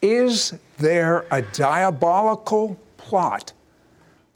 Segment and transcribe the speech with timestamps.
[0.00, 3.52] Is there a diabolical plot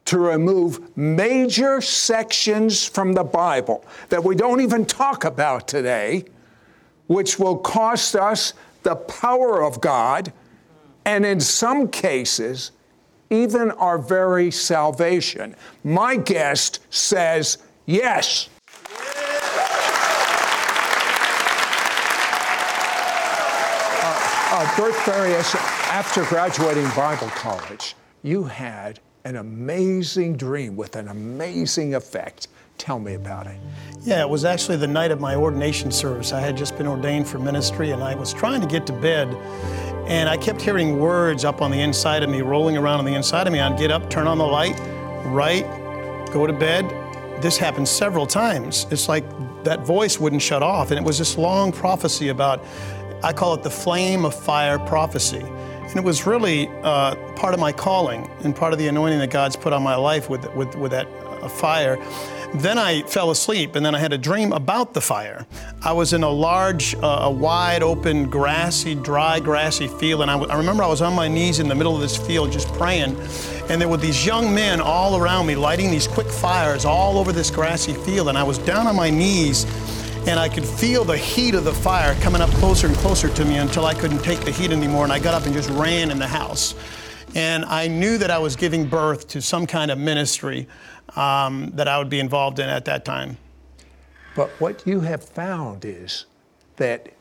[0.06, 6.24] to remove major sections from the Bible that we don't even talk about today,
[7.06, 10.32] which will cost us the power of God
[11.04, 12.72] and, in some cases,
[13.30, 15.54] even our very salvation?
[15.84, 18.48] My guest says yes.
[24.54, 31.94] Uh, Bert Farias, after graduating Bible college, you had an amazing dream with an amazing
[31.94, 32.48] effect.
[32.78, 33.58] Tell me about it.
[34.00, 36.32] Yeah, it was actually the night of my ordination service.
[36.32, 39.28] I had just been ordained for ministry and I was trying to get to bed.
[40.08, 43.14] And I kept hearing words up on the inside of me, rolling around on the
[43.14, 43.60] inside of me.
[43.60, 44.80] I'd get up, turn on the light,
[45.26, 45.66] write,
[46.32, 46.88] go to bed.
[47.42, 48.86] This happened several times.
[48.90, 49.24] It's like
[49.64, 50.90] that voice wouldn't shut off.
[50.90, 52.64] And it was this long prophecy about
[53.22, 55.40] I call it the flame of fire prophecy.
[55.40, 59.30] And it was really uh, part of my calling and part of the anointing that
[59.30, 61.98] God's put on my life with, with, with that uh, fire.
[62.54, 65.46] Then I fell asleep, and then I had a dream about the fire.
[65.82, 70.34] I was in a large, uh, a wide open, grassy, dry, grassy field, and I,
[70.34, 72.70] w- I remember I was on my knees in the middle of this field just
[72.74, 73.16] praying,
[73.70, 77.32] and there were these young men all around me lighting these quick fires all over
[77.32, 79.64] this grassy field, and I was down on my knees
[80.26, 83.44] and I could feel the heat of the fire coming up closer and closer to
[83.44, 86.10] me until I couldn't take the heat anymore, and I got up and just ran
[86.10, 86.74] in the house.
[87.34, 90.68] And I knew that I was giving birth to some kind of ministry
[91.16, 93.36] um, that I would be involved in at that time.
[94.36, 96.26] But what you have found is
[96.76, 97.12] that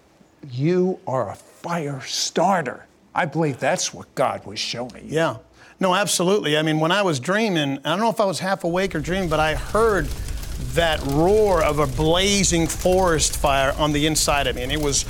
[0.50, 2.86] you are a fire starter.
[3.16, 5.16] I believe that's what God was showing you.
[5.16, 5.38] Yeah.
[5.80, 6.58] No, absolutely.
[6.58, 9.00] I mean, when I was dreaming, I don't know if I was half awake or
[9.00, 10.08] dreaming, but I heard
[10.74, 14.64] that roar of a blazing forest fire on the inside of me.
[14.64, 15.06] And it was,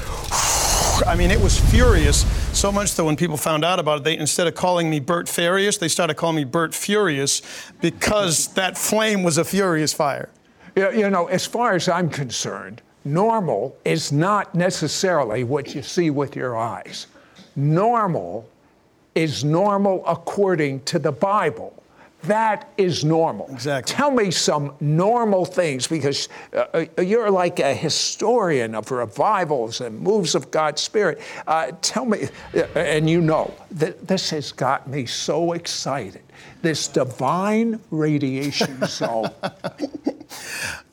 [1.05, 2.25] I mean, it was furious.
[2.57, 5.29] So much that when people found out about it, they instead of calling me Bert
[5.29, 7.41] Farias, they started calling me Bert Furious
[7.79, 10.29] because that flame was a furious fire.
[10.75, 16.09] You you know, as far as I'm concerned, normal is not necessarily what you see
[16.09, 17.07] with your eyes.
[17.55, 18.47] Normal
[19.15, 21.80] is normal according to the Bible.
[22.23, 23.47] That is normal.
[23.49, 23.95] Exactly.
[23.95, 29.99] Tell me some normal things because uh, uh, you're like a historian of revivals and
[29.99, 31.19] moves of God's Spirit.
[31.47, 36.21] Uh, tell me, uh, and you know, that this has got me so excited.
[36.61, 39.31] This divine radiation zone.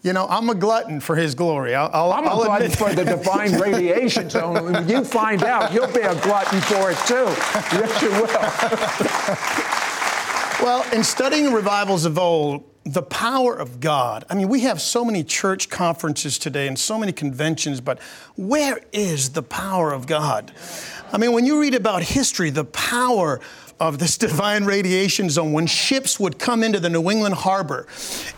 [0.02, 1.74] You know, I'm a glutton for His glory.
[1.74, 4.72] I'll, I'll, I'm a I'll glutton for the divine radiation zone.
[4.72, 7.26] When you find out, you'll be a glutton for it too.
[7.76, 9.84] Yes, you will.
[10.60, 14.24] Well, in studying revivals of old, the power of God.
[14.28, 18.00] I mean, we have so many church conferences today and so many conventions, but
[18.34, 20.50] where is the power of God?
[21.12, 23.40] I mean, when you read about history, the power
[23.80, 27.86] of this divine radiation zone, when ships would come into the New England harbor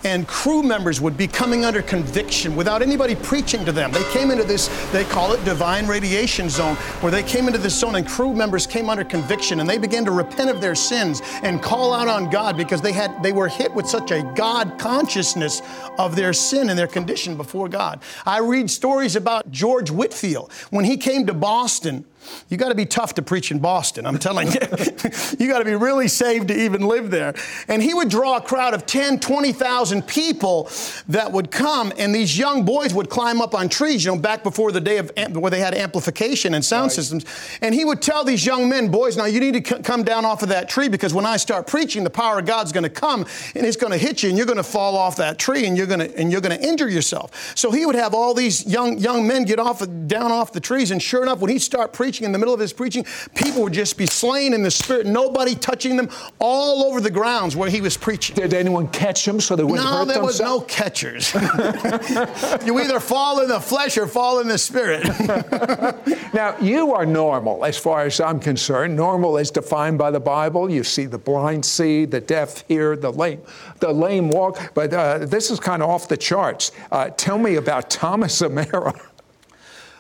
[0.05, 3.91] and crew members would be coming under conviction without anybody preaching to them.
[3.93, 7.79] They came into this, they call it divine radiation zone, where they came into this
[7.79, 11.23] zone and crew members came under conviction and they began to repent of their sins
[11.43, 14.79] and call out on God because they had they were hit with such a God
[14.79, 15.63] consciousness
[15.99, 18.01] of their sin and their condition before God.
[18.27, 22.05] I read stories about George Whitefield when he came to Boston.
[22.49, 24.61] You got to be tough to preach in Boston, I'm telling you.
[25.39, 27.35] you got to be really saved to even live there.
[27.69, 30.71] And he would draw a crowd of 10, 20,000 people
[31.09, 34.43] that would come, and these young boys would climb up on trees, you know, back
[34.43, 37.25] before the day of amp- where they had amplification and sound systems.
[37.61, 40.25] And he would tell these young men, boys, now you need to c- come down
[40.25, 42.91] off of that tree because when I start preaching, the power of God's going to
[42.91, 45.67] come and it's going to hit you, and you're going to fall off that tree,
[45.67, 47.57] and you're going to and you're going to injure yourself.
[47.57, 50.91] So he would have all these young young men get off down off the trees,
[50.91, 53.63] and sure enough, when he start preaching preaching, in the middle of his preaching, people
[53.63, 56.09] would just be slain in the spirit, nobody touching them
[56.41, 58.35] all over the grounds where he was preaching.
[58.35, 61.33] Did anyone catch them so they wouldn't no, hurt there was no catchers.
[62.67, 65.09] you either fall in the flesh or fall in the spirit.
[66.33, 68.95] Now, you are normal as far as I'm concerned.
[68.95, 70.71] Normal is defined by the Bible.
[70.71, 73.43] You see the blind see, the deaf hear, the lame,
[73.81, 74.73] the lame walk.
[74.75, 76.71] But uh, this is kind of off the charts.
[76.93, 78.95] Uh, tell me about Thomas Amara.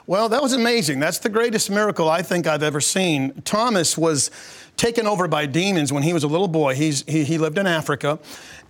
[0.06, 0.99] Well, that was amazing.
[0.99, 3.43] That's the greatest miracle I think I've ever seen.
[3.44, 4.31] Thomas was
[4.76, 6.75] taken over by demons when he was a little boy.
[6.75, 8.19] He's, he, he lived in Africa.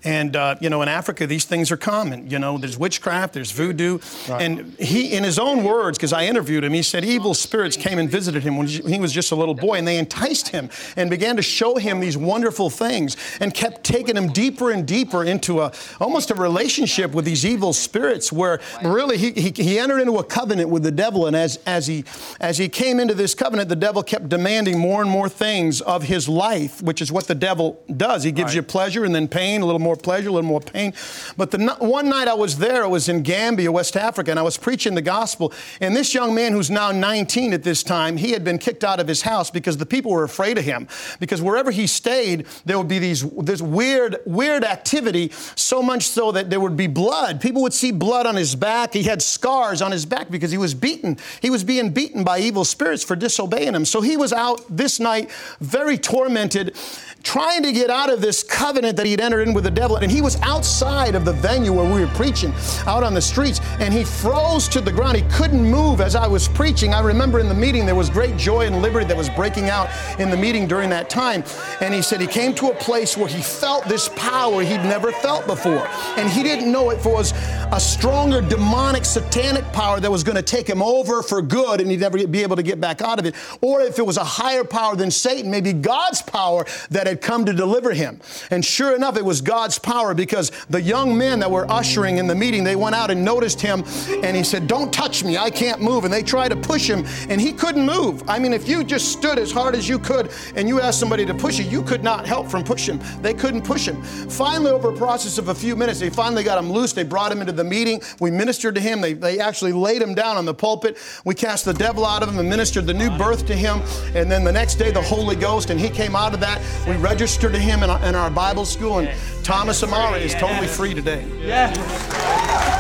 [0.03, 2.31] And, uh, you know, in Africa, these things are common.
[2.31, 3.99] You know, there's witchcraft, there's voodoo.
[4.29, 4.43] Right.
[4.43, 7.99] And he, in his own words, because I interviewed him, he said evil spirits came
[7.99, 11.11] and visited him when he was just a little boy, and they enticed him and
[11.11, 15.61] began to show him these wonderful things and kept taking him deeper and deeper into
[15.61, 20.17] a almost a relationship with these evil spirits where really he, he, he entered into
[20.17, 21.27] a covenant with the devil.
[21.27, 22.05] And as, as, he,
[22.41, 26.05] as he came into this covenant, the devil kept demanding more and more things of
[26.05, 28.23] his life, which is what the devil does.
[28.23, 28.57] He gives right.
[28.57, 30.93] you pleasure and then pain, a little more more pleasure, a little more pain.
[31.37, 34.43] But the one night I was there, I was in Gambia, West Africa, and I
[34.43, 35.53] was preaching the gospel.
[35.81, 39.01] And this young man, who's now 19 at this time, he had been kicked out
[39.01, 40.87] of his house because the people were afraid of him.
[41.19, 46.31] Because wherever he stayed, there would be these this weird, weird activity, so much so
[46.31, 47.41] that there would be blood.
[47.41, 48.93] People would see blood on his back.
[48.93, 51.19] He had scars on his back because he was beaten.
[51.43, 53.85] He was being beaten by evil spirits for disobeying him.
[53.85, 56.77] So he was out this night, very tormented
[57.23, 59.97] trying to get out of this covenant that he'd entered in with the devil.
[59.97, 62.53] And he was outside of the venue where we were preaching,
[62.87, 65.17] out on the streets, and he froze to the ground.
[65.17, 66.95] He couldn't move as I was preaching.
[66.95, 69.89] I remember in the meeting there was great joy and liberty that was breaking out
[70.19, 71.45] in the meeting during that time.
[71.81, 75.13] And he said he came to a place where he felt this power he'd never
[75.13, 75.87] felt before.
[76.17, 77.33] And he didn't know it was
[77.73, 81.91] a stronger demonic satanic power that was going to take him over for good and
[81.91, 83.35] he'd never be able to get back out of it.
[83.61, 87.45] Or if it was a higher power than Satan, maybe God's power that had come
[87.45, 88.21] to deliver him.
[88.51, 92.27] And sure enough, it was God's power because the young men that were ushering in
[92.27, 93.85] the meeting, they went out and noticed him
[94.25, 96.05] and he said, Don't touch me, I can't move.
[96.05, 98.23] And they tried to push him and he couldn't move.
[98.29, 101.27] I mean, if you just stood as hard as you could and you asked somebody
[101.27, 103.23] to push you, you could not help from pushing him.
[103.23, 104.03] They couldn't push him.
[104.03, 106.93] Finally, over a process of a few minutes, they finally got him loose.
[106.93, 108.01] They brought him into the meeting.
[108.21, 109.01] We ministered to him.
[109.01, 110.97] They, they actually laid him down on the pulpit.
[111.25, 113.83] We cast the devil out of him and ministered the new birth to him.
[114.15, 116.61] And then the next day, the Holy Ghost, and he came out of that.
[116.87, 119.11] We registered to him in our, in our Bible school, and
[119.43, 121.27] Thomas Amara is totally free today.
[121.41, 121.73] Yeah.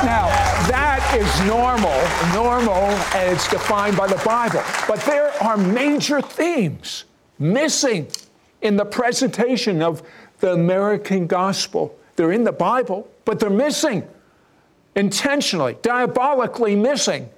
[0.04, 0.26] Now,
[0.68, 1.90] that is normal,
[2.32, 2.74] normal
[3.14, 4.62] and it's defined by the Bible.
[4.86, 7.04] But there are major themes
[7.38, 8.08] missing
[8.62, 10.02] in the presentation of
[10.38, 11.96] the American gospel.
[12.16, 14.06] They're in the Bible, but they're missing
[14.94, 17.28] intentionally, diabolically missing.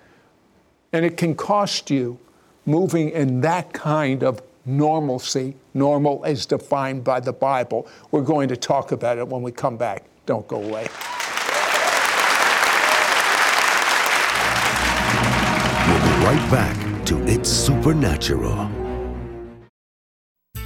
[0.92, 2.18] And it can cost you
[2.66, 7.86] moving in that kind of normalcy, normal as defined by the Bible.
[8.10, 10.04] We're going to talk about it when we come back.
[10.26, 10.88] Don't go away.
[15.88, 18.81] We'll be right back to It's Supernatural.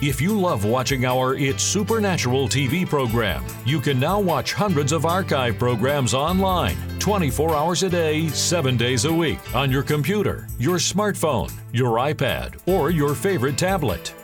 [0.06, 5.04] If you love watching our It's Supernatural TV program, you can now watch hundreds of
[5.04, 10.76] archive programs online 24 hours a day, 7 days a week on your computer, your
[10.76, 14.14] smartphone, your iPad, or your favorite tablet.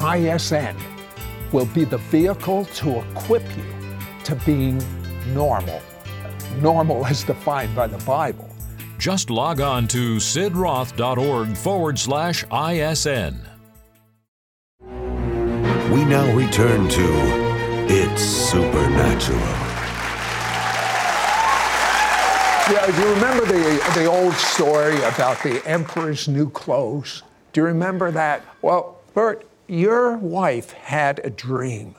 [0.00, 0.76] ISN
[1.52, 3.64] will be the vehicle to equip you
[4.24, 4.82] to being
[5.28, 5.80] normal.
[6.60, 8.50] Normal as defined by the Bible.
[8.98, 13.47] Just log on to sidroth.org forward slash ISN.
[15.92, 17.06] We now return to
[17.88, 19.38] It's Supernatural.
[22.70, 27.22] Yeah, do you remember the, the old story about the emperor's new clothes?
[27.54, 28.44] Do you remember that?
[28.60, 31.94] Well, Bert, your wife had a dream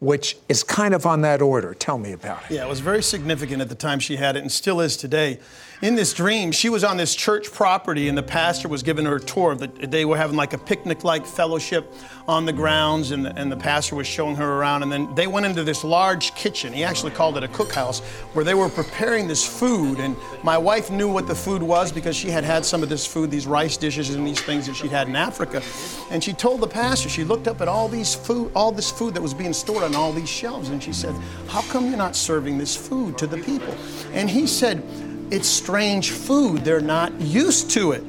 [0.00, 1.74] which is kind of on that order.
[1.74, 2.54] Tell me about it.
[2.54, 5.40] Yeah, it was very significant at the time she had it and still is today.
[5.80, 9.14] In this dream, she was on this church property and the pastor was giving her
[9.16, 9.54] a tour.
[9.54, 11.94] They were having like a picnic like fellowship
[12.26, 14.82] on the grounds and the, and the pastor was showing her around.
[14.82, 16.72] And then they went into this large kitchen.
[16.72, 18.00] He actually called it a cookhouse
[18.34, 20.00] where they were preparing this food.
[20.00, 23.06] And my wife knew what the food was because she had had some of this
[23.06, 25.62] food, these rice dishes and these things that she'd had in Africa.
[26.10, 29.14] And she told the pastor, she looked up at all these food, all this food
[29.14, 30.70] that was being stored on all these shelves.
[30.70, 31.14] And she said,
[31.46, 33.76] How come you're not serving this food to the people?
[34.12, 34.82] And he said,
[35.30, 36.64] It's strange food.
[36.64, 38.02] They're not used to it.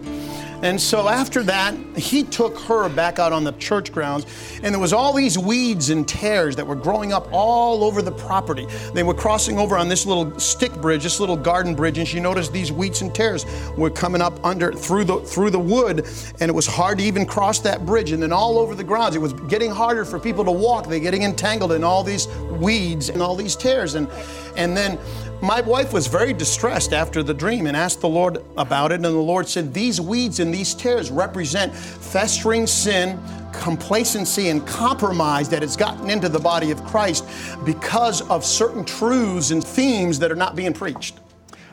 [0.62, 4.26] And so after that, he took her back out on the church grounds,
[4.62, 8.12] and there was all these weeds and tares that were growing up all over the
[8.12, 8.68] property.
[8.94, 12.20] They were crossing over on this little stick bridge, this little garden bridge, and she
[12.20, 13.46] noticed these weeds and tares
[13.78, 16.06] were coming up under through the through the wood,
[16.42, 18.12] and it was hard to even cross that bridge.
[18.12, 20.88] And then all over the grounds, it was getting harder for people to walk.
[20.88, 22.28] They're getting entangled in all these
[22.60, 23.96] weeds and all these tares.
[23.96, 24.10] And
[24.58, 25.00] and then
[25.42, 28.96] my wife was very distressed after the dream and asked the Lord about it.
[28.96, 33.20] And the Lord said, These weeds and these tares represent festering sin,
[33.54, 37.26] complacency, and compromise that has gotten into the body of Christ
[37.66, 41.20] because of certain truths and themes that are not being preached.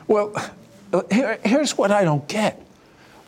[0.07, 0.33] Well,
[1.11, 2.63] here, here's what I don't get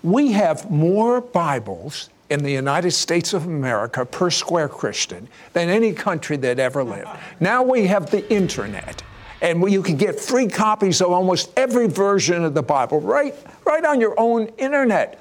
[0.01, 5.91] we have more Bibles in the United States of America per square Christian than any
[5.91, 7.10] country that ever lived.
[7.41, 9.03] Now we have the internet
[9.41, 13.86] and you can get free copies of almost every version of the Bible right, right
[13.86, 15.19] on your own internet.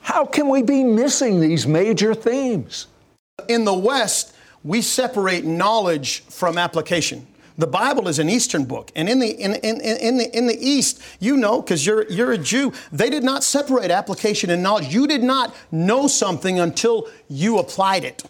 [0.00, 2.86] How can we be missing these major themes?
[3.48, 4.34] In the West,
[4.64, 7.26] we separate knowledge from application.
[7.58, 8.92] The Bible is an Eastern book.
[8.94, 12.32] And in the, in, in, in the, in the East, you know, because you're, you're
[12.32, 14.92] a Jew, they did not separate application and knowledge.
[14.92, 18.24] You did not know something until you applied it.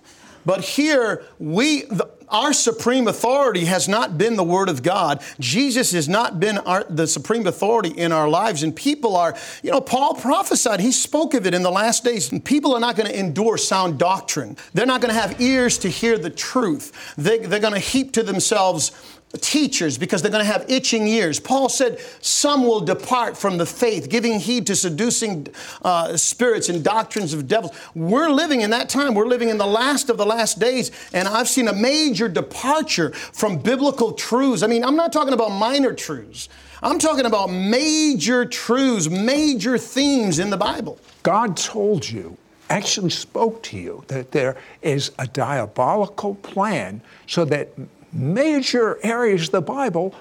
[0.44, 5.22] But here, we, the, our supreme authority has not been the Word of God.
[5.38, 8.62] Jesus has not been our, the supreme authority in our lives.
[8.62, 12.32] And people are, you know, Paul prophesied, he spoke of it in the last days.
[12.32, 14.56] And people are not going to endure sound doctrine.
[14.74, 17.14] They're not going to have ears to hear the truth.
[17.16, 18.92] They, they're going to heap to themselves
[19.40, 21.40] teachers because they're going to have itching ears.
[21.40, 25.48] Paul said, Some will depart from the faith, giving heed to seducing
[25.82, 27.72] uh, spirits and doctrines of devils.
[27.94, 29.14] We're living in that time.
[29.14, 33.12] We're living in the last of the last days, and I've seen a major departure
[33.12, 34.62] from biblical truths.
[34.62, 36.48] I mean, I'm not talking about minor truths,
[36.82, 40.98] I'm talking about major truths, major themes in the Bible.
[41.22, 42.36] God told you
[42.68, 47.68] actually spoke to you that there is a diabolical plan so that
[48.16, 50.14] major areas of the Bible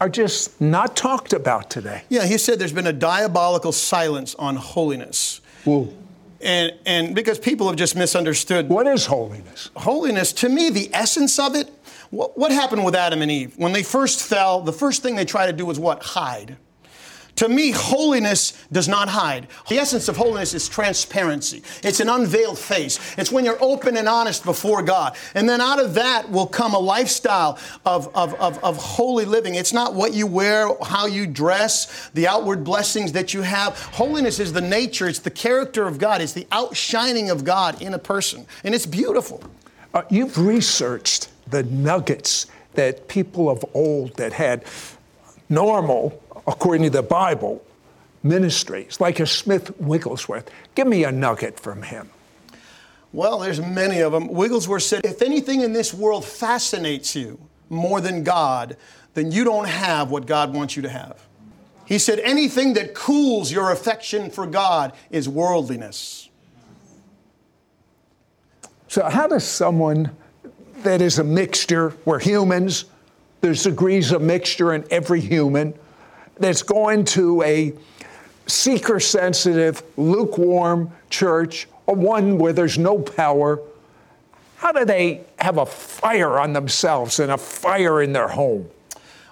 [0.00, 2.02] are just not talked about today.
[2.08, 5.40] Yeah, he said there's been a diabolical silence on holiness.
[5.64, 5.92] Whoa.
[6.40, 8.68] And, and because people have just misunderstood.
[8.68, 9.70] What is holiness?
[9.74, 11.70] Holiness, to me, the essence of it,
[12.10, 13.54] what, what happened with Adam and Eve?
[13.56, 16.02] When they first fell, the first thing they tried to do was what?
[16.02, 16.56] Hide.
[17.36, 19.46] To me, holiness does not hide.
[19.68, 21.62] The essence of holiness is transparency.
[21.82, 22.98] It's an unveiled face.
[23.18, 25.16] It's when you're open and honest before God.
[25.34, 29.54] And then out of that will come a lifestyle of, of, of, of holy living.
[29.54, 33.78] It's not what you wear, how you dress, the outward blessings that you have.
[33.78, 37.92] Holiness is the nature, it's the character of God, it's the outshining of God in
[37.92, 38.46] a person.
[38.64, 39.42] And it's beautiful.
[39.92, 44.64] Uh, you've researched the nuggets that people of old that had
[45.48, 47.64] normal according to the Bible,
[48.22, 50.50] ministries, like a Smith Wigglesworth.
[50.74, 52.10] Give me a nugget from him.
[53.12, 54.28] Well, there's many of them.
[54.28, 57.38] Wigglesworth said, if anything in this world fascinates you
[57.70, 58.76] more than God,
[59.14, 61.26] then you don't have what God wants you to have.
[61.86, 66.28] He said, anything that cools your affection for God is worldliness.
[68.88, 70.10] So, how does someone
[70.82, 72.86] that is a mixture, we're humans,
[73.40, 75.74] there's degrees of mixture in every human,
[76.38, 77.72] that's going to a
[78.46, 83.60] seeker sensitive, lukewarm church, or one where there's no power,
[84.56, 88.68] how do they have a fire on themselves and a fire in their home?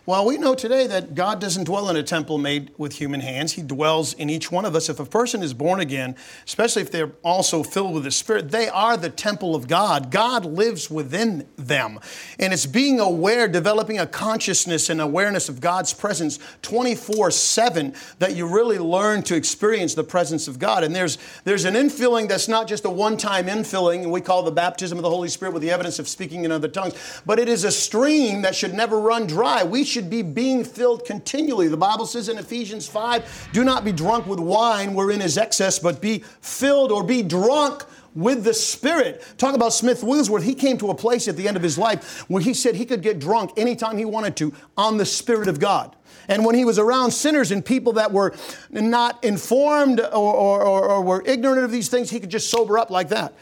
[0.07, 3.53] Well, we know today that God doesn't dwell in a temple made with human hands.
[3.53, 4.91] He dwells in each one of us.
[4.91, 8.69] If a person is born again, especially if they're also filled with the Spirit, they
[8.69, 10.11] are the temple of God.
[10.11, 12.01] God lives within them.
[12.39, 18.37] And it's being aware, developing a consciousness and awareness of God's presence 24 7 that
[18.37, 20.85] you really learn to experience the presence of God.
[20.85, 24.53] And there's, there's an infilling that's not just a one time infilling, we call the
[24.53, 26.93] baptism of the Holy Spirit with the evidence of speaking in other tongues,
[27.25, 29.65] but it is a stream that should never run dry.
[29.65, 31.69] We should be being filled continually.
[31.69, 35.79] The Bible says in Ephesians 5 do not be drunk with wine wherein is excess,
[35.79, 37.85] but be filled or be drunk
[38.17, 39.25] with the Spirit.
[39.39, 40.43] Talk about Smith Wigglesworth.
[40.43, 42.85] He came to a place at the end of his life where he said he
[42.85, 45.95] could get drunk anytime he wanted to on the Spirit of God.
[46.27, 48.35] And when he was around sinners and people that were
[48.71, 52.79] not informed or, or, or, or were ignorant of these things, he could just sober
[52.79, 53.33] up like that.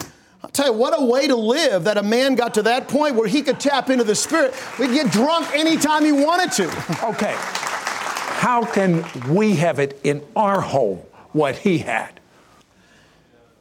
[0.42, 3.14] I'll tell you, what a way to live that a man got to that point
[3.14, 4.54] where he could tap into the Spirit.
[4.78, 6.72] We'd get drunk anytime he wanted to.
[7.12, 7.34] Okay.
[7.36, 10.98] How can we have it in our home,
[11.32, 12.18] what he had?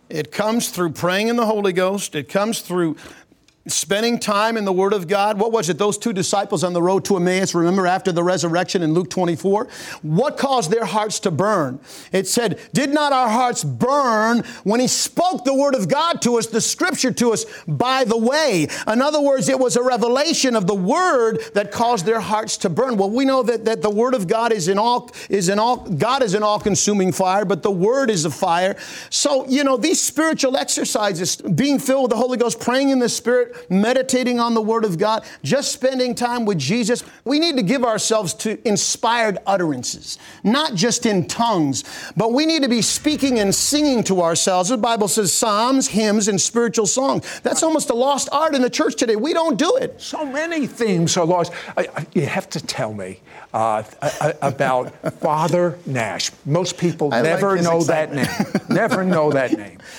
[0.09, 2.15] It comes through praying in the Holy Ghost.
[2.15, 2.97] It comes through
[3.67, 5.39] spending time in the Word of God.
[5.39, 5.77] What was it?
[5.77, 9.67] Those two disciples on the road to Emmaus, remember after the resurrection in Luke 24?
[10.01, 11.79] What caused their hearts to burn?
[12.11, 16.37] It said, Did not our hearts burn when He spoke the Word of God to
[16.37, 18.67] us, the Scripture to us, by the way?
[18.87, 22.69] In other words, it was a revelation of the Word that caused their hearts to
[22.69, 22.97] burn.
[22.97, 25.77] Well, we know that, that the Word of God is in all, is in all,
[25.77, 28.75] God is an all consuming fire, but the Word is a fire.
[29.11, 33.09] So, you know, these spiritual exercises, being filled with the Holy Ghost, praying in the
[33.09, 37.03] Spirit, meditating on the Word of God, just spending time with Jesus.
[37.25, 41.83] We need to give ourselves to inspired utterances, not just in tongues,
[42.15, 44.69] but we need to be speaking and singing to ourselves.
[44.69, 47.39] The Bible says psalms, hymns, and spiritual songs.
[47.41, 49.15] That's almost a lost art in the church today.
[49.15, 49.99] We don't do it.
[50.01, 51.51] So many themes are lost.
[51.77, 53.19] I, I, you have to tell me
[53.53, 53.83] uh,
[54.41, 56.31] about Father Nash.
[56.45, 58.27] Most people I never like know excitement.
[58.27, 58.77] that name.
[58.77, 59.77] never know that name.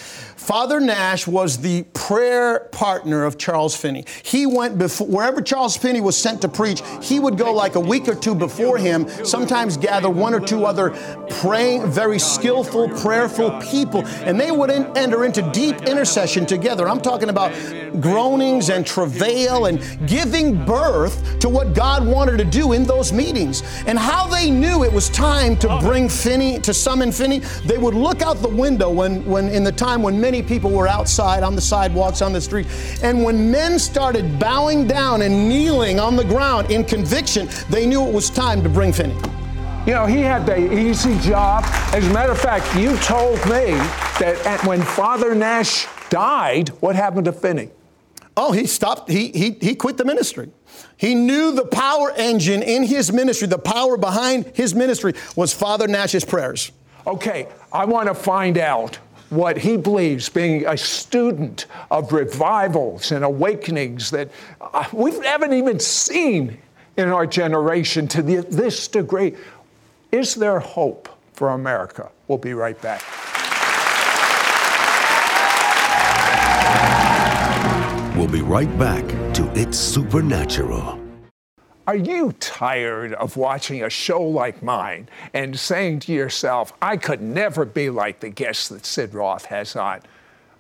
[0.43, 4.05] Father Nash was the prayer partner of Charles Finney.
[4.25, 7.81] He went before, wherever Charles Finney was sent to preach, he would go like a
[7.81, 10.91] week or two before him, sometimes gather one or two other
[11.41, 16.89] praying, very skillful, prayerful people, and they would in, enter into deep intercession together.
[16.89, 17.53] I'm talking about
[18.01, 23.63] groanings and travail and giving birth to what God wanted to do in those meetings.
[23.87, 27.95] And how they knew it was time to bring Finney, to summon Finney, they would
[27.95, 31.57] look out the window when, when in the time when many people were outside on
[31.57, 32.69] the sidewalks, on the street.
[33.03, 38.07] And when men started bowing down and kneeling on the ground in conviction, they knew
[38.07, 39.17] it was time to bring Finney.
[39.85, 41.65] You know, he had the easy job.
[41.93, 43.75] As a matter of fact, you told me
[44.21, 47.71] that at, when Father Nash died, what happened to Finney?
[48.37, 50.51] Oh, he stopped, he, he, he quit the ministry.
[50.97, 55.89] He knew the power engine in his ministry, the power behind his ministry was Father
[55.89, 56.71] Nash's prayers.
[57.05, 58.99] Okay, I want to find out
[59.33, 65.81] what he believes, being a student of revivals and awakenings that uh, we haven't even
[65.81, 66.59] seen
[66.99, 69.35] in our generation to this degree.
[70.13, 72.11] Is there hope for America?
[72.29, 73.03] We'll be right back.
[78.17, 81.02] We'll be right back to It's Supernatural.
[81.85, 87.21] Are you tired of watching a show like mine and saying to yourself, I could
[87.21, 90.03] never be like the guests that Sid Roth has on?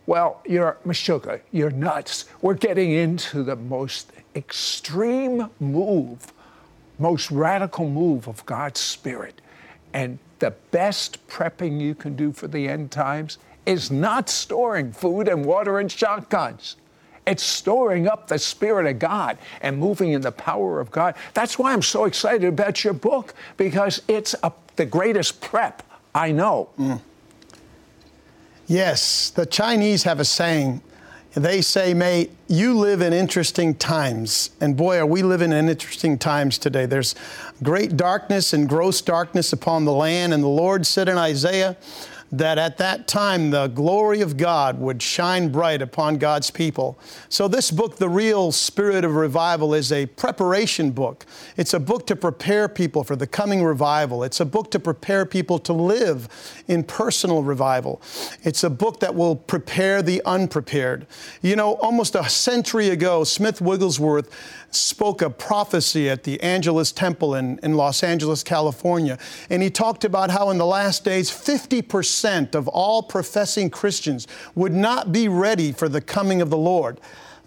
[0.06, 2.24] Well, you're Meshuggah, you're nuts.
[2.40, 6.32] We're getting into the most extreme move,
[6.98, 9.40] most radical move of God's Spirit.
[9.92, 15.28] And the best prepping you can do for the end times is not storing food
[15.28, 16.74] and water and shotguns.
[17.26, 21.14] It's storing up the Spirit of God and moving in the power of God.
[21.34, 25.82] That's why I'm so excited about your book, because it's a, the greatest prep
[26.14, 26.70] I know.
[26.78, 27.00] Mm.
[28.66, 30.82] Yes, the Chinese have a saying.
[31.34, 34.50] They say, May you live in interesting times.
[34.60, 36.86] And boy, are we living in interesting times today.
[36.86, 37.14] There's
[37.62, 40.34] great darkness and gross darkness upon the land.
[40.34, 41.76] And the Lord said in Isaiah,
[42.32, 46.98] that at that time the glory of God would shine bright upon God's people.
[47.28, 51.26] So, this book, The Real Spirit of Revival, is a preparation book.
[51.58, 54.24] It's a book to prepare people for the coming revival.
[54.24, 56.28] It's a book to prepare people to live
[56.66, 58.00] in personal revival.
[58.42, 61.06] It's a book that will prepare the unprepared.
[61.42, 64.30] You know, almost a century ago, Smith Wigglesworth
[64.74, 69.18] spoke a prophecy at the Angelus Temple in, in Los Angeles, California.
[69.50, 74.72] And he talked about how in the last days, 50% of all professing Christians would
[74.72, 77.00] not be ready for the coming of the Lord.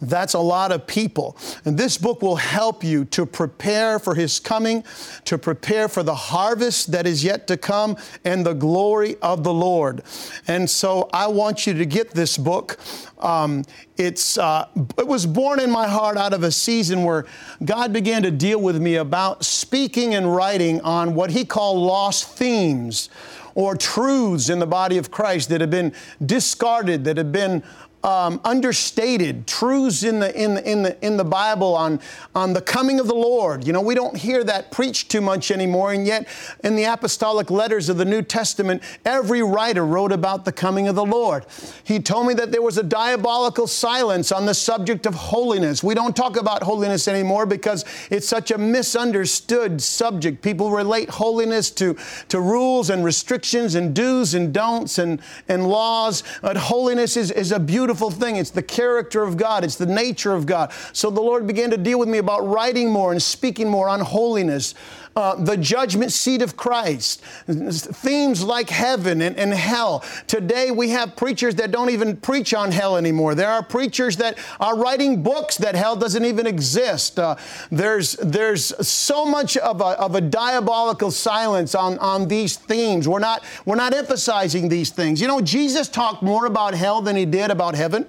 [0.09, 1.37] That's a lot of people.
[1.65, 4.83] And this book will help you to prepare for His coming,
[5.25, 9.53] to prepare for the harvest that is yet to come, and the glory of the
[9.53, 10.03] Lord.
[10.47, 12.77] And so I want you to get this book.
[13.19, 13.63] Um,
[13.97, 17.25] it's, uh, it was born in my heart out of a season where
[17.63, 22.27] God began to deal with me about speaking and writing on what He called lost
[22.37, 23.09] themes
[23.55, 27.63] or truths in the body of Christ that have been discarded, that have been
[28.05, 31.99] um, understated truths in the, in, the, in, the, in the Bible on,
[32.35, 33.65] on the coming of the Lord.
[33.65, 36.27] You know, we don't hear that preached too much anymore, and yet
[36.63, 40.93] in the apostolic letters of the New Testament, every writer wrote about the coming of
[40.93, 41.47] the Lord.
[41.83, 45.83] He told me that there was a diabolical silence on the subject of holiness.
[45.83, 50.43] We don't talk about holiness anymore because it's such a misunderstood subject.
[50.43, 51.97] People relate holiness to,
[52.29, 57.51] to rules and restrictions and do's and don'ts and, and laws, but holiness is, is
[57.51, 58.35] a beautiful beautiful thing.
[58.35, 60.73] It's the character of God, it's the nature of God.
[60.91, 64.01] So the Lord began to deal with me about writing more and speaking more on
[64.01, 64.73] holiness
[65.15, 70.03] uh, the judgment seat of Christ, themes like heaven and, and hell.
[70.27, 73.33] Today we have preachers that don't even preach on hell anymore.
[73.33, 77.17] There are preachers that are writing books that hell doesn't even exist.
[77.17, 77.37] Uh,
[77.71, 83.07] there's, there's so much of a, of a diabolical silence on, on these themes.
[83.07, 85.21] We're not, we're not emphasizing these things.
[85.21, 88.05] You know, Jesus talked more about hell than he did about heaven.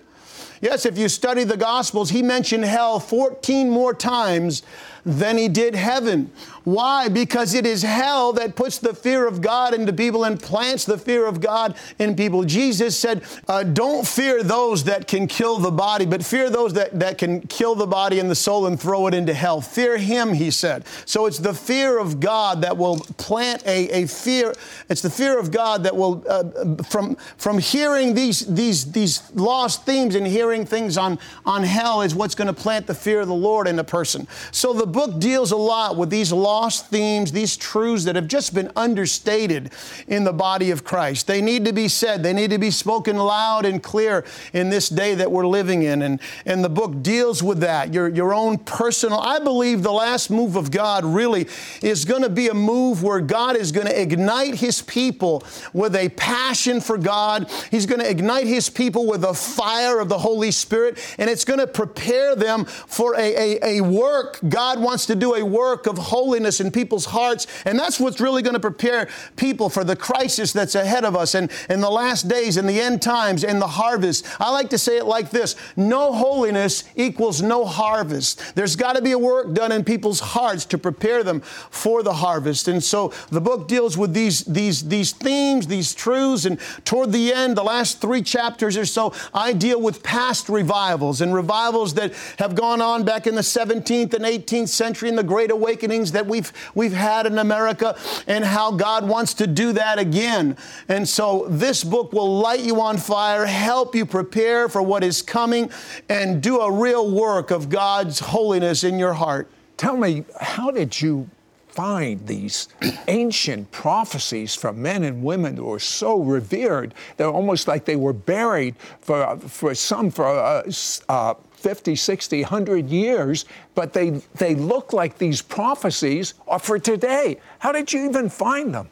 [0.60, 4.62] Yes, if you study the Gospels, he mentioned hell 14 more times
[5.06, 6.30] than he did heaven.
[6.64, 7.08] Why?
[7.08, 10.98] Because it is hell that puts the fear of God into people and plants the
[10.98, 12.42] fear of God in people.
[12.42, 16.98] Jesus said, uh, Don't fear those that can kill the body, but fear those that,
[16.98, 19.60] that can kill the body and the soul and throw it into hell.
[19.60, 20.84] Fear him, he said.
[21.04, 24.52] So it's the fear of God that will plant a, a fear.
[24.88, 29.86] It's the fear of God that will, uh, from, from hearing these, these, these lost
[29.86, 33.28] themes and hearing things on, on hell, is what's going to plant the fear of
[33.28, 34.26] the Lord in a person.
[34.50, 38.54] So the book deals a lot with these lost themes, these truths that have just
[38.54, 39.70] been understated
[40.08, 41.26] in the body of Christ.
[41.26, 44.88] They need to be said, they need to be spoken loud and clear in this
[44.88, 46.00] day that we're living in.
[46.00, 49.18] And, and the book deals with that, your, your own personal.
[49.20, 51.46] I believe the last move of God really
[51.82, 55.94] is going to be a move where God is going to ignite His people with
[55.94, 57.50] a passion for God.
[57.70, 61.44] He's going to ignite His people with a fire of the Holy Spirit, and it's
[61.44, 65.88] going to prepare them for a, a, a work God wants to do a work
[65.88, 69.96] of holiness in people's hearts, and that's what's really going to prepare people for the
[69.96, 73.60] crisis that's ahead of us and in the last days and the end times and
[73.60, 74.24] the harvest.
[74.38, 78.54] I like to say it like this no holiness equals no harvest.
[78.54, 82.14] There's got to be a work done in people's hearts to prepare them for the
[82.14, 82.68] harvest.
[82.68, 87.34] And so the book deals with these, these, these themes, these truths, and toward the
[87.34, 92.12] end, the last three chapters or so, I deal with past revivals and revivals that
[92.38, 96.26] have gone on back in the 17th and 18th century and the great awakenings that
[96.26, 100.56] we've, we've had in America and how God wants to do that again.
[100.88, 105.22] And so this book will light you on fire, help you prepare for what is
[105.22, 105.70] coming,
[106.08, 109.50] and do a real work of God's holiness in your heart.
[109.76, 111.28] Tell me, how did you
[111.76, 112.68] find these
[113.08, 116.94] ancient prophecies from men and women who were so revered?
[117.16, 120.62] They're almost like they were buried for, for some for uh,
[121.08, 121.34] uh,
[121.66, 127.40] 50, 60, 100 years, but they, they look like these prophecies are for today.
[127.58, 128.88] How did you even find them?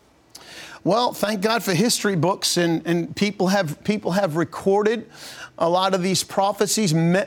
[0.83, 5.09] Well, thank God for history books, and, and people, have, people have recorded
[5.57, 6.93] a lot of these prophecies.
[6.93, 7.23] Me,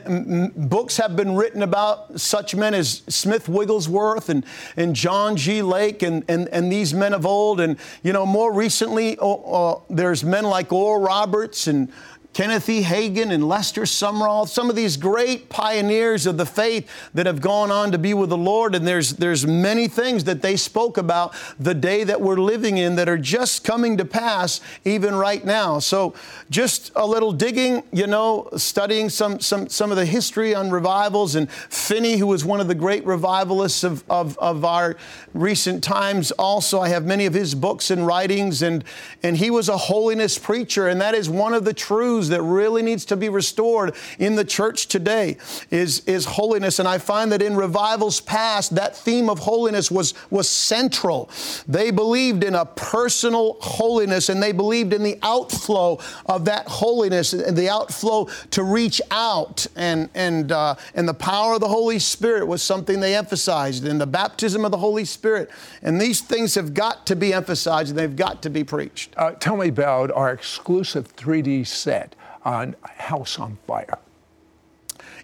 [0.54, 4.44] books have been written about such men as Smith Wigglesworth and,
[4.76, 5.62] and John G.
[5.62, 7.58] Lake and, and, and these men of old.
[7.58, 11.90] And, you know, more recently, uh, there's men like Oral Roberts and
[12.38, 12.84] Kenneth E.
[12.84, 17.72] Hagin and Lester Sumrall, some of these great pioneers of the faith that have gone
[17.72, 18.76] on to be with the Lord.
[18.76, 22.94] And there's, there's many things that they spoke about the day that we're living in
[22.94, 25.80] that are just coming to pass even right now.
[25.80, 26.14] So
[26.48, 31.34] just a little digging, you know, studying some, some, some of the history on revivals.
[31.34, 34.96] And Finney, who was one of the great revivalists of, of, of our
[35.34, 38.62] recent times, also, I have many of his books and writings.
[38.62, 38.84] And,
[39.24, 40.86] and he was a holiness preacher.
[40.86, 44.44] And that is one of the truths that really needs to be restored in the
[44.44, 45.36] church today
[45.70, 46.78] is, is holiness.
[46.78, 51.30] And I find that in revivals past, that theme of holiness was, was central.
[51.66, 57.32] They believed in a personal holiness and they believed in the outflow of that holiness
[57.32, 59.66] and the outflow to reach out.
[59.76, 63.98] And, and, uh, and the power of the Holy Spirit was something they emphasized in
[63.98, 65.50] the baptism of the Holy Spirit.
[65.82, 69.14] And these things have got to be emphasized and they've got to be preached.
[69.16, 72.14] Uh, tell me about our exclusive 3D set
[72.48, 73.98] on House on Fire.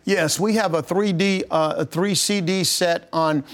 [0.04, 3.44] Yes, we have a 3D, uh, a 3 CD set on.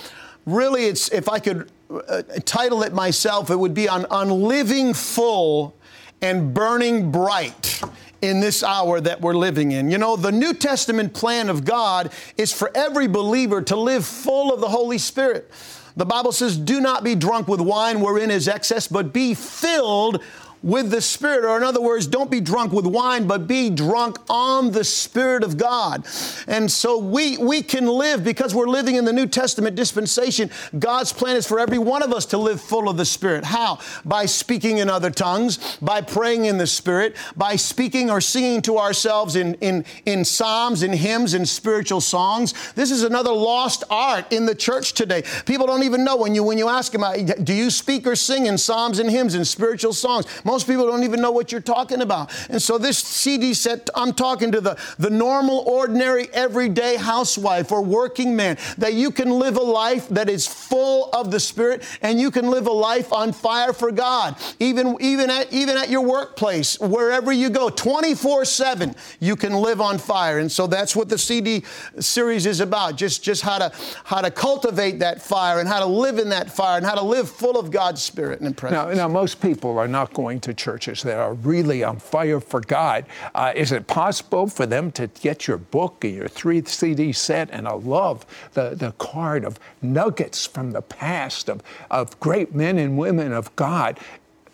[0.44, 1.70] Really, it's if I could
[2.08, 5.76] uh, title it myself, it would be on on living full
[6.20, 7.80] and burning bright
[8.20, 9.90] in this hour that we're living in.
[9.90, 14.52] You know, the New Testament plan of God is for every believer to live full
[14.52, 15.48] of the Holy Spirit.
[15.96, 20.22] The Bible says, Do not be drunk with wine wherein is excess, but be filled
[20.62, 24.18] with the Spirit, or in other words, don't be drunk with wine, but be drunk
[24.28, 26.06] on the Spirit of God.
[26.46, 30.50] And so we, we can live because we're living in the New Testament dispensation.
[30.78, 33.44] God's plan is for every one of us to live full of the Spirit.
[33.44, 33.78] How?
[34.04, 38.78] By speaking in other tongues, by praying in the Spirit, by speaking or singing to
[38.78, 42.72] ourselves in, in, in psalms, in hymns, in spiritual songs.
[42.72, 45.22] This is another lost art in the church today.
[45.46, 48.16] People don't even know when you when you ask them, uh, do you speak or
[48.16, 50.26] sing in psalms and hymns and spiritual songs?
[50.50, 52.32] Most people don't even know what you're talking about.
[52.50, 57.82] And so this CD set, I'm talking to the, the normal, ordinary, everyday housewife or
[57.82, 62.20] working man, that you can live a life that is full of the Spirit and
[62.20, 64.34] you can live a life on fire for God.
[64.58, 69.80] Even, even, at, even at your workplace, wherever you go, 24 7, you can live
[69.80, 70.40] on fire.
[70.40, 71.62] And so that's what the CD
[72.00, 72.96] series is about.
[72.96, 76.50] Just, just how to, how to cultivate that fire and how to live in that
[76.50, 78.96] fire and how to live full of God's Spirit and presence.
[78.96, 82.60] Now, now most people are not going to churches that are really on fire for
[82.60, 83.06] God.
[83.34, 87.50] Uh, is it possible for them to get your book or your three CD set?
[87.50, 92.78] And I love the, the card of nuggets from the past of, of great men
[92.78, 93.98] and women of God.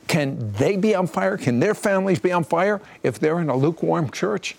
[0.09, 1.37] Can they be on fire?
[1.37, 4.57] Can their families be on fire if they're in a lukewarm church?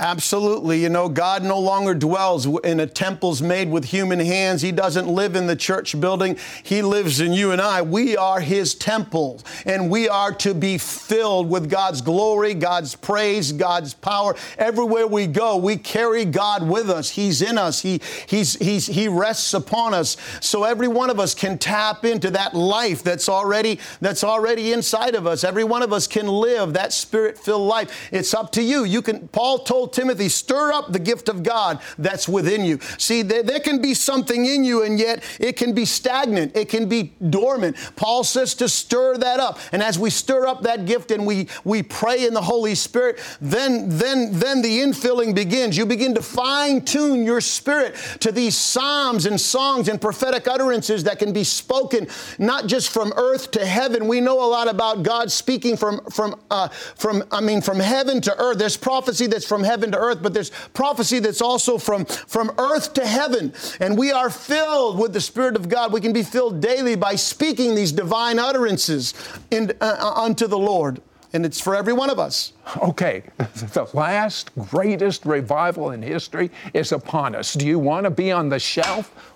[0.00, 0.80] Absolutely.
[0.82, 4.62] You know, God no longer dwells in a temples made with human hands.
[4.62, 6.38] He doesn't live in the church building.
[6.62, 7.82] He lives in you and I.
[7.82, 13.52] We are His temple, and we are to be filled with God's glory, God's praise,
[13.52, 14.34] God's power.
[14.56, 17.10] Everywhere we go, we carry God with us.
[17.10, 17.82] He's in us.
[17.82, 20.16] He, he's, he's, he rests upon us.
[20.40, 25.14] So every one of us can tap into that life that's already, that's already inside
[25.14, 25.44] of us.
[25.44, 28.08] Every one of us can live that spirit-filled life.
[28.10, 28.84] It's up to you.
[28.84, 32.78] You can, Paul told Timothy, stir up the gift of God that's within you.
[32.98, 36.68] See, there, there can be something in you, and yet it can be stagnant, it
[36.68, 37.76] can be dormant.
[37.96, 39.58] Paul says to stir that up.
[39.72, 43.18] And as we stir up that gift and we, we pray in the Holy Spirit,
[43.40, 45.76] then, then, then the infilling begins.
[45.76, 51.04] You begin to fine tune your spirit to these psalms and songs and prophetic utterances
[51.04, 52.06] that can be spoken
[52.38, 54.08] not just from earth to heaven.
[54.08, 58.20] We know a lot about God speaking from, from, uh, from I mean, from heaven
[58.22, 58.58] to earth.
[58.58, 62.52] There's prophecy that's from heaven heaven to earth, but there's prophecy that's also from, from
[62.58, 63.52] earth to heaven.
[63.80, 65.92] And we are filled with the Spirit of God.
[65.92, 69.14] We can be filled daily by speaking these divine utterances
[69.50, 71.00] in, uh, uh unto the Lord.
[71.32, 72.52] And it's for every one of us.
[72.82, 77.54] Okay, the last greatest revival in history is upon us.
[77.54, 79.34] Do you want to be on the shelf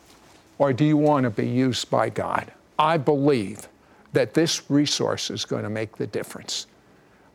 [0.59, 2.52] or do you want to be used by God?
[2.78, 3.68] I believe
[4.12, 6.66] that this resource is going to make the difference.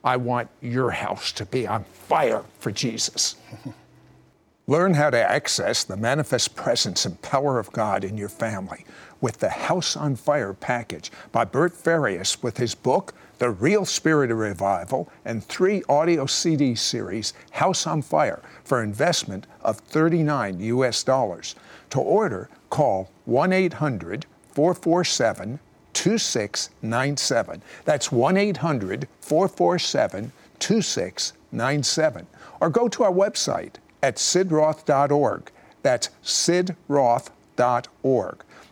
[0.03, 3.35] I want your house to be on fire for Jesus.
[4.67, 8.85] Learn how to access the manifest presence and power of God in your family
[9.19, 14.31] with the House on Fire package by Bert Farias with his book, The Real Spirit
[14.31, 21.03] of Revival, and three audio CD series, House on Fire, for investment of 39 US
[21.03, 21.55] dollars.
[21.89, 25.59] To order, call 1 800 447
[25.93, 27.61] 2697.
[27.85, 32.27] That's 1 800 447 2697.
[32.61, 35.51] Or go to our website at sidroth.org.
[35.81, 37.23] That's sidroth.org.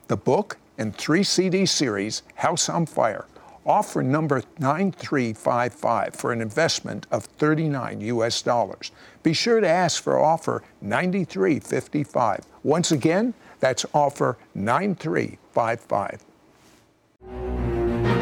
[0.08, 3.26] The book and three CD series, House on Fire,
[3.66, 8.92] offer number 9355 for an investment of 39 US dollars.
[9.24, 12.46] Be sure to ask for offer 9355.
[12.64, 16.24] Once again, that's offer 9355.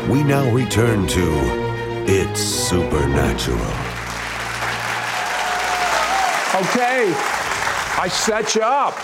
[0.09, 1.23] We now return to
[2.07, 3.59] It's Supernatural.
[6.61, 7.11] Okay,
[7.97, 8.95] I set you up.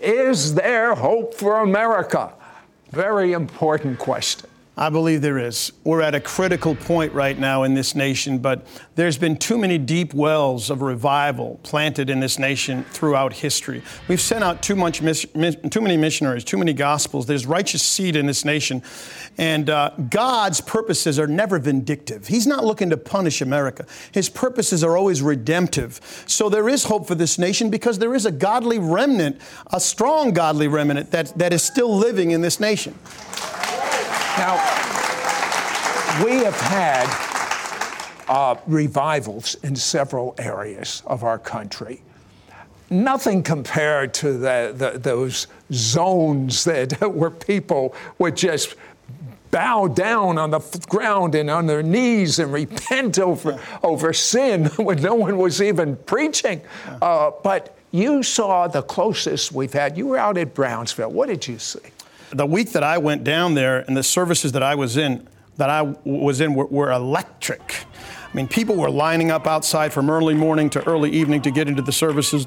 [0.00, 2.32] Is there hope for America?
[2.90, 4.50] Very important question.
[4.78, 5.72] I believe there is.
[5.84, 9.78] We're at a critical point right now in this nation, but there's been too many
[9.78, 13.82] deep wells of revival planted in this nation throughout history.
[14.06, 17.24] We've sent out too much, too many missionaries, too many gospels.
[17.24, 18.82] There's righteous seed in this nation,
[19.38, 22.26] and uh, God's purposes are never vindictive.
[22.26, 23.86] He's not looking to punish America.
[24.12, 26.00] His purposes are always redemptive.
[26.26, 29.40] So there is hope for this nation because there is a godly remnant,
[29.72, 32.94] a strong godly remnant that, that is still living in this nation.
[34.38, 34.54] Now,
[36.24, 37.26] we have had
[38.28, 42.02] uh, revivals in several areas of our country.
[42.90, 48.76] Nothing compared to the, the, those zones that where people would just
[49.50, 55.00] bow down on the ground and on their knees and repent over, over sin when
[55.00, 56.60] no one was even preaching.
[57.00, 59.96] Uh, but you saw the closest we've had.
[59.96, 61.10] You were out at Brownsville.
[61.10, 61.80] What did you see?
[62.30, 65.70] The week that I went down there and the services that I was in, that
[65.70, 67.86] I was in were, were electric.
[68.32, 71.68] I mean, people were lining up outside from early morning to early evening to get
[71.68, 72.46] into the services.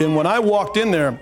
[0.00, 1.18] And when I walked in there,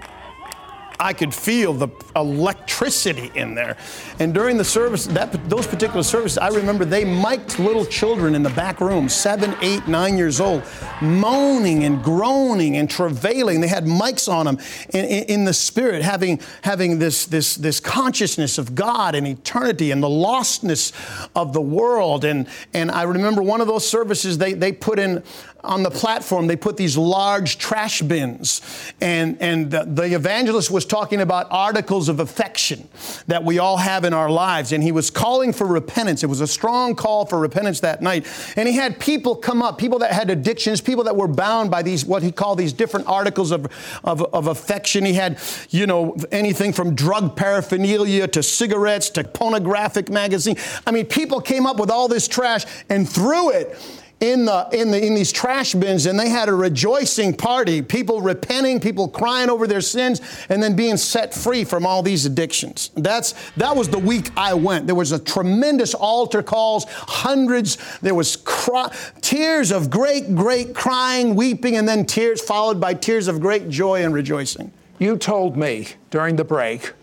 [0.99, 3.77] I could feel the electricity in there.
[4.19, 8.43] And during the service, that those particular services, I remember they mic'd little children in
[8.43, 10.63] the back room, seven, eight, nine years old,
[11.01, 13.61] moaning and groaning and travailing.
[13.61, 14.59] They had mics on them
[14.91, 19.91] in, in, in the spirit, having having this this this consciousness of God and eternity
[19.91, 20.93] and the lostness
[21.35, 22.25] of the world.
[22.25, 25.23] And and I remember one of those services they they put in
[25.65, 28.61] on the platform, they put these large trash bins.
[29.01, 32.89] And, and the, the, evangelist was talking about articles of affection
[33.27, 34.73] that we all have in our lives.
[34.73, 36.23] And he was calling for repentance.
[36.23, 38.27] It was a strong call for repentance that night.
[38.57, 41.83] And he had people come up, people that had addictions, people that were bound by
[41.83, 43.67] these, what he called these different articles of,
[44.05, 45.05] of, of affection.
[45.05, 45.39] He had,
[45.71, 50.57] you know, anything from drug paraphernalia to cigarettes to pornographic magazine.
[50.87, 53.77] I mean, people came up with all this trash and threw it
[54.21, 58.23] in, the, in, the, in these trash bins and they had a rejoicing party, people
[58.23, 62.91] repenting, people crying over their sins, and then being set free from all these addictions.
[62.97, 64.87] That's, that was the week I went.
[64.87, 67.77] There was a tremendous altar calls, hundreds.
[68.01, 73.29] There was cry, tears of great, great crying, weeping, and then tears followed by tears
[73.29, 74.73] of great joy and rejoicing.
[74.99, 76.95] You told me during the break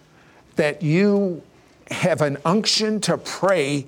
[0.56, 1.44] that you
[1.92, 3.86] have an unction to pray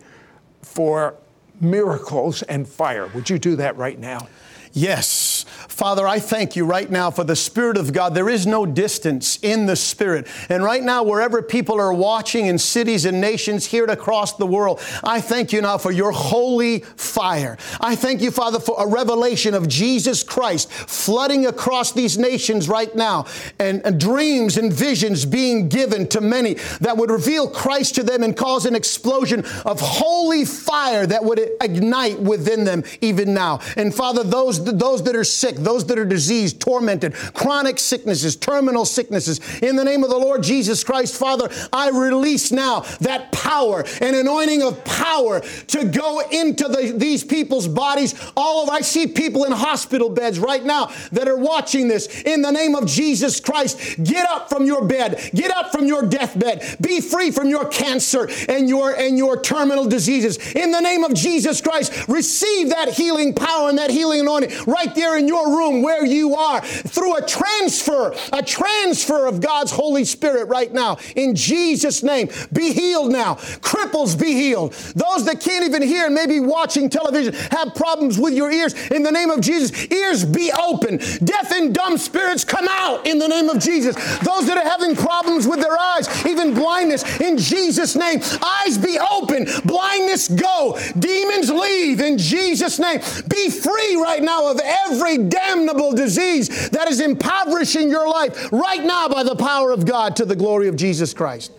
[0.62, 1.16] for
[1.62, 3.08] miracles and fire.
[3.08, 4.28] Would you do that right now?
[4.72, 5.35] Yes.
[5.67, 8.15] Father, I thank you right now for the Spirit of God.
[8.15, 10.28] There is no distance in the Spirit.
[10.49, 14.82] And right now, wherever people are watching in cities and nations here across the world,
[15.04, 17.58] I thank you now for your holy fire.
[17.80, 22.93] I thank you, Father, for a revelation of Jesus Christ flooding across these nations right
[22.95, 23.25] now
[23.60, 28.23] and, and dreams and visions being given to many that would reveal Christ to them
[28.23, 33.60] and cause an explosion of holy fire that would ignite within them even now.
[33.75, 38.86] And Father, those those that are sick, those that are diseased, tormented, chronic sicknesses, terminal
[38.86, 39.39] sicknesses.
[39.62, 44.15] In the name of the Lord Jesus Christ, Father, I release now that power, an
[44.15, 48.15] anointing of power to go into the, these people's bodies.
[48.36, 52.22] All of I see people in hospital beds right now that are watching this.
[52.22, 56.04] In the name of Jesus Christ, get up from your bed, get up from your
[56.04, 60.38] deathbed, be free from your cancer and your and your terminal diseases.
[60.54, 64.94] In the name of Jesus Christ, receive that healing power and that healing anointing right
[64.96, 70.06] there in your room where you are through a transfer, a transfer of God's Holy
[70.06, 70.98] Spirit right now.
[71.16, 73.36] In Jesus' name, be healed now.
[73.36, 74.74] Cripples be healed.
[74.96, 78.74] Those that can't even hear and maybe watching television have problems with your ears.
[78.92, 80.98] In the name of Jesus, ears be open.
[81.24, 83.96] Deaf and dumb spirits come out in the name of Jesus.
[84.20, 88.98] Those that are having problems with their eyes, even blindness, in Jesus' name, eyes be
[89.00, 89.48] open.
[89.66, 90.80] Blindness go.
[90.98, 93.00] Demons leave in Jesus' name.
[93.28, 99.08] Be free right now of every damnable disease that is impoverishing your life right now
[99.08, 101.52] by the power of God to the glory of Jesus Christ.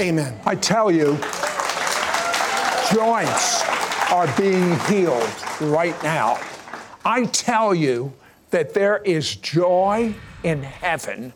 [0.00, 0.38] Amen.
[0.44, 1.16] I tell you,
[2.92, 3.62] joints
[4.10, 5.28] are being healed
[5.60, 6.38] right now.
[7.04, 8.12] I tell you
[8.50, 11.32] that there is joy in heaven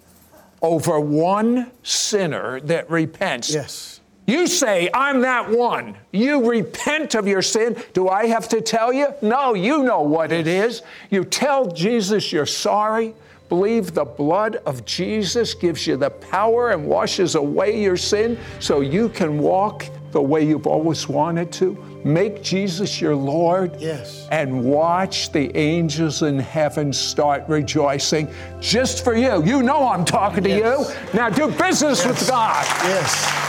[0.63, 3.53] over one sinner that repents.
[3.53, 3.98] Yes.
[4.29, 5.97] You say, I'm that one.
[6.13, 7.83] You repent of your sin.
[7.95, 9.07] Do I have to tell you?
[9.23, 10.83] No, you know what it is.
[11.09, 13.15] You tell Jesus you're sorry.
[13.49, 18.83] Believe the blood of Jesus gives you the power and washes away your sin so
[18.83, 21.73] you can walk the way you've always wanted to.
[22.05, 23.81] Make Jesus your Lord.
[23.81, 24.29] Yes.
[24.31, 28.29] And watch the angels in heaven start rejoicing
[28.61, 29.43] just for you.
[29.43, 30.91] You know I'm talking to yes.
[30.91, 31.19] you.
[31.19, 32.07] Now do business yes.
[32.07, 32.67] with God.
[32.85, 33.48] Yes.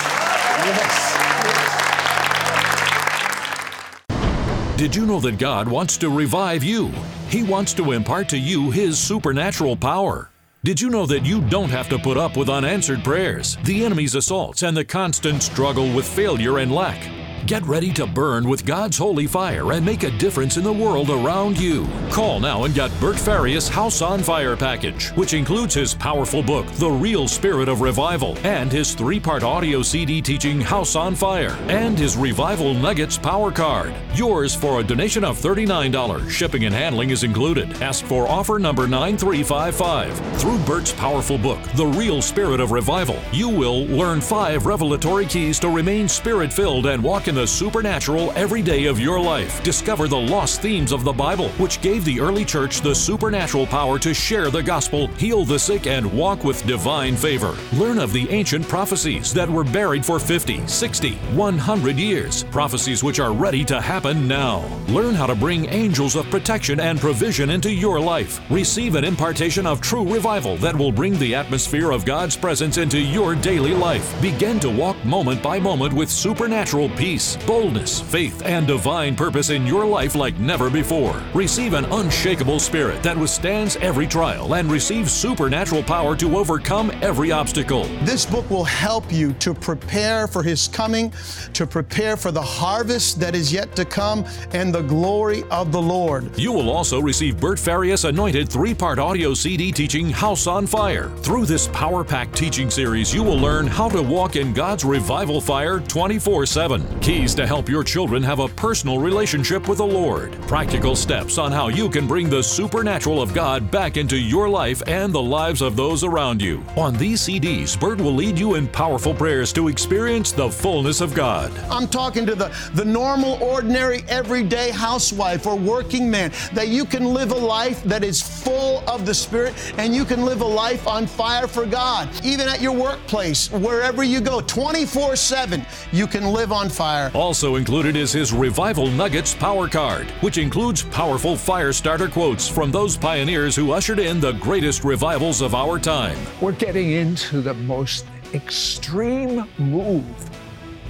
[4.78, 6.88] Did you know that God wants to revive you?
[7.28, 10.30] He wants to impart to you His supernatural power.
[10.64, 14.16] Did you know that you don't have to put up with unanswered prayers, the enemy's
[14.16, 17.19] assaults, and the constant struggle with failure and lack?
[17.46, 21.10] Get ready to burn with God's holy fire and make a difference in the world
[21.10, 21.88] around you.
[22.12, 26.68] Call now and get Bert Farias' House on Fire package, which includes his powerful book,
[26.74, 31.58] The Real Spirit of Revival, and his three part audio CD teaching House on Fire,
[31.70, 33.94] and his Revival Nuggets Power Card.
[34.14, 36.30] Yours for a donation of $39.
[36.30, 37.82] Shipping and handling is included.
[37.82, 40.40] Ask for offer number 9355.
[40.40, 45.58] Through Bert's powerful book, The Real Spirit of Revival, you will learn five revelatory keys
[45.60, 49.62] to remain spirit filled and walk in the supernatural every day of your life.
[49.64, 54.00] Discover the lost themes of the Bible, which gave the early church the supernatural power
[54.00, 57.56] to share the gospel, heal the sick, and walk with divine favor.
[57.74, 63.20] Learn of the ancient prophecies that were buried for 50, 60, 100 years, prophecies which
[63.20, 64.66] are ready to happen now.
[64.88, 68.42] Learn how to bring angels of protection and provision into your life.
[68.50, 73.00] Receive an impartation of true revival that will bring the atmosphere of God's presence into
[73.00, 74.20] your daily life.
[74.20, 79.68] Begin to walk moment by moment with supernatural peace, boldness, faith, and divine purpose in
[79.68, 81.22] your life like never before.
[81.34, 87.32] Receive an unshakable spirit that withstands every trial and receive supernatural power to overcome every
[87.32, 87.84] obstacle.
[88.04, 91.14] This book will help you to prepare for His coming,
[91.54, 95.82] to prepare for the harvest that is yet to come, and the glory of the
[95.82, 96.38] Lord.
[96.40, 101.10] You will also receive Bert Farias anointed three part audio CD teaching House on Fire.
[101.18, 105.42] Through this power packed teaching series, you will learn how to walk in God's revival
[105.42, 107.00] fire 24 7.
[107.10, 110.32] Keys to help your children have a personal relationship with the Lord.
[110.44, 114.84] Practical steps on how you can bring the supernatural of God back into your life
[114.86, 116.64] and the lives of those around you.
[116.78, 121.16] On these CDs, Bert will lead you in powerful prayers to experience the fullness of
[121.16, 121.52] God.
[121.72, 127.06] I'm talking to the, the normal, ordinary, everyday housewife or working man that you can
[127.06, 130.88] live a life that is full of the Spirit and you can live a life
[130.88, 132.08] on fire for God.
[132.24, 136.99] Even at your workplace, wherever you go, 24 7, you can live on fire.
[137.14, 142.72] Also included is his Revival Nuggets Power Card, which includes powerful fire starter quotes from
[142.72, 146.18] those pioneers who ushered in the greatest revivals of our time.
[146.42, 150.06] We're getting into the most extreme move,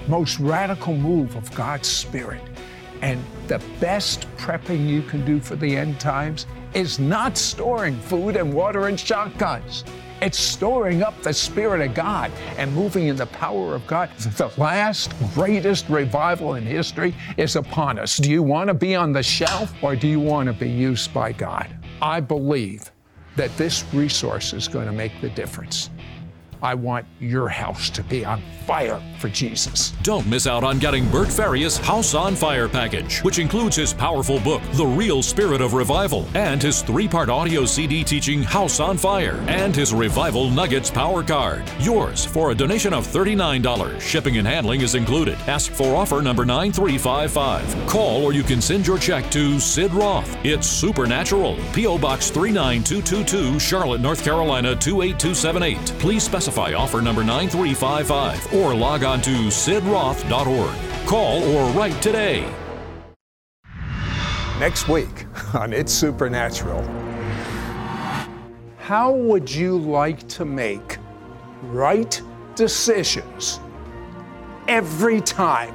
[0.07, 2.41] most radical move of God's Spirit.
[3.01, 8.35] And the best prepping you can do for the end times is not storing food
[8.35, 9.83] and water and shotguns.
[10.21, 14.09] It's storing up the Spirit of God and moving in the power of God.
[14.17, 18.17] The last greatest revival in history is upon us.
[18.17, 21.13] Do you want to be on the shelf or do you want to be used
[21.13, 21.73] by God?
[22.01, 22.91] I believe
[23.37, 25.89] that this resource is going to make the difference.
[26.61, 29.93] I want your house to be on fire for Jesus.
[30.03, 34.39] Don't miss out on getting Bert Farias' House on Fire package, which includes his powerful
[34.41, 38.97] book, The Real Spirit of Revival, and his three part audio CD teaching House on
[38.97, 41.63] Fire, and his Revival Nuggets Power Card.
[41.79, 43.99] Yours for a donation of $39.
[43.99, 45.35] Shipping and handling is included.
[45.47, 47.87] Ask for offer number 9355.
[47.87, 50.37] Call or you can send your check to Sid Roth.
[50.45, 51.57] It's Supernatural.
[51.73, 51.97] P.O.
[51.97, 55.99] Box 39222, Charlotte, North Carolina 28278.
[55.99, 61.07] Please specify specify offer number 9355 or log on to sidroth.org.
[61.07, 62.51] Call or write today.
[64.59, 66.83] Next week on It's Supernatural,
[68.77, 70.97] how would you like to make
[71.63, 72.21] right
[72.55, 73.59] decisions
[74.67, 75.73] every time?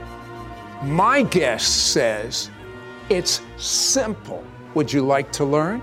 [0.82, 2.50] My guest says
[3.08, 4.44] it's simple.
[4.74, 5.82] Would you like to learn?